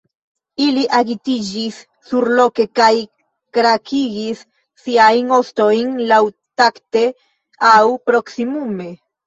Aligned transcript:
Ili 0.67 0.85
agitiĝis 0.99 1.77
surloke 2.11 2.65
kaj 2.79 2.89
krakigis 3.59 4.43
siajn 4.87 5.31
ostojn 5.39 5.95
laŭtakte, 6.15 7.07
aŭ 7.77 7.79
proksimume. 8.11 8.93